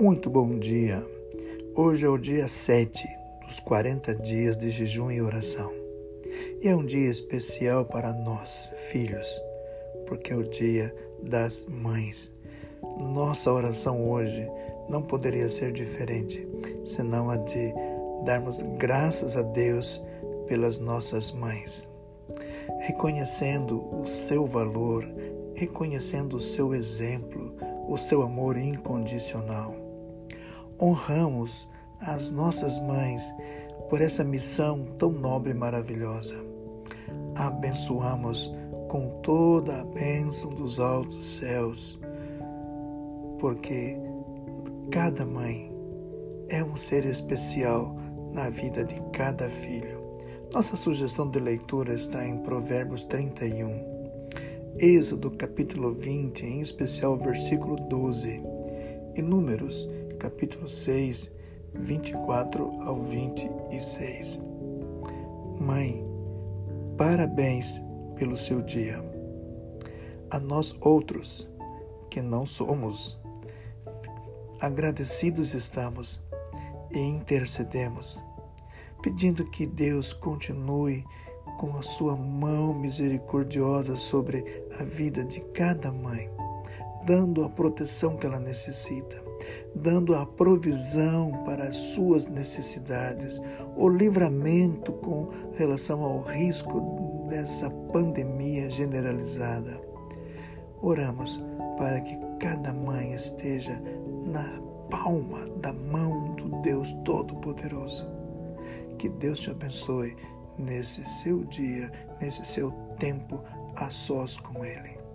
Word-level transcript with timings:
Muito 0.00 0.30
bom 0.30 0.56
dia. 0.56 1.04
Hoje 1.74 2.06
é 2.06 2.08
o 2.08 2.16
dia 2.16 2.46
7 2.46 3.04
dos 3.44 3.58
40 3.58 4.14
dias 4.14 4.56
de 4.56 4.70
jejum 4.70 5.10
e 5.10 5.20
oração. 5.20 5.72
E 6.62 6.68
é 6.68 6.76
um 6.76 6.86
dia 6.86 7.10
especial 7.10 7.84
para 7.84 8.12
nós, 8.12 8.70
filhos, 8.92 9.28
porque 10.06 10.32
é 10.32 10.36
o 10.36 10.48
dia 10.48 10.94
das 11.20 11.66
mães. 11.68 12.32
Nossa 12.96 13.52
oração 13.52 14.08
hoje 14.08 14.48
não 14.88 15.02
poderia 15.02 15.48
ser 15.48 15.72
diferente, 15.72 16.46
senão 16.84 17.28
a 17.28 17.36
de 17.36 17.74
darmos 18.24 18.60
graças 18.78 19.36
a 19.36 19.42
Deus 19.42 20.00
pelas 20.46 20.78
nossas 20.78 21.32
mães, 21.32 21.88
reconhecendo 22.82 23.84
o 23.92 24.06
seu 24.06 24.46
valor, 24.46 25.04
reconhecendo 25.56 26.36
o 26.36 26.40
seu 26.40 26.72
exemplo, 26.72 27.52
o 27.88 27.98
seu 27.98 28.22
amor 28.22 28.56
incondicional. 28.56 29.87
Honramos 30.80 31.68
as 32.00 32.30
nossas 32.30 32.78
mães 32.78 33.34
por 33.90 34.00
essa 34.00 34.22
missão 34.22 34.84
tão 34.98 35.10
nobre 35.10 35.50
e 35.50 35.54
maravilhosa. 35.54 36.34
Abençoamos 37.34 38.52
com 38.88 39.20
toda 39.22 39.80
a 39.80 39.84
bênção 39.84 40.50
dos 40.50 40.78
altos 40.78 41.26
céus, 41.26 41.98
porque 43.38 43.98
cada 44.90 45.26
mãe 45.26 45.72
é 46.48 46.62
um 46.62 46.76
ser 46.76 47.04
especial 47.06 47.96
na 48.32 48.48
vida 48.48 48.84
de 48.84 49.00
cada 49.12 49.48
filho. 49.48 50.02
Nossa 50.52 50.76
sugestão 50.76 51.28
de 51.28 51.40
leitura 51.40 51.92
está 51.92 52.24
em 52.24 52.38
Provérbios 52.38 53.04
31. 53.04 53.98
Êxodo 54.78 55.30
capítulo 55.32 55.92
20, 55.92 56.46
em 56.46 56.60
especial 56.60 57.16
versículo 57.16 57.76
12, 57.76 58.42
e 59.16 59.22
Números 59.22 59.88
capítulo 60.18 60.68
6, 60.68 61.30
24 61.74 62.82
ao 62.82 63.02
26. 63.02 64.40
Mãe, 65.60 66.04
parabéns 66.96 67.80
pelo 68.16 68.36
seu 68.36 68.60
dia. 68.60 69.02
A 70.30 70.40
nós 70.40 70.74
outros, 70.80 71.48
que 72.10 72.20
não 72.20 72.44
somos, 72.44 73.18
agradecidos 74.60 75.54
estamos 75.54 76.20
e 76.92 76.98
intercedemos, 76.98 78.22
pedindo 79.02 79.48
que 79.50 79.66
Deus 79.66 80.12
continue 80.12 81.04
com 81.58 81.76
a 81.76 81.82
sua 81.82 82.16
mão 82.16 82.74
misericordiosa 82.74 83.96
sobre 83.96 84.64
a 84.80 84.84
vida 84.84 85.24
de 85.24 85.40
cada 85.52 85.92
mãe, 85.92 86.30
dando 87.08 87.42
a 87.42 87.48
proteção 87.48 88.18
que 88.18 88.26
ela 88.26 88.38
necessita, 88.38 89.16
dando 89.74 90.14
a 90.14 90.26
provisão 90.26 91.42
para 91.46 91.64
as 91.64 91.76
suas 91.76 92.26
necessidades, 92.26 93.40
o 93.74 93.88
livramento 93.88 94.92
com 94.92 95.30
relação 95.54 96.02
ao 96.02 96.20
risco 96.20 97.26
dessa 97.30 97.70
pandemia 97.70 98.68
generalizada. 98.68 99.80
Oramos 100.82 101.40
para 101.78 101.98
que 102.02 102.14
cada 102.38 102.74
mãe 102.74 103.14
esteja 103.14 103.82
na 104.26 104.60
palma 104.90 105.48
da 105.62 105.72
mão 105.72 106.34
do 106.34 106.60
Deus 106.60 106.92
Todo-Poderoso. 107.06 108.06
Que 108.98 109.08
Deus 109.08 109.40
te 109.40 109.50
abençoe 109.50 110.14
nesse 110.58 111.02
seu 111.06 111.42
dia, 111.44 111.90
nesse 112.20 112.44
seu 112.44 112.70
tempo 112.98 113.42
a 113.76 113.88
sós 113.88 114.36
com 114.36 114.62
Ele. 114.62 115.07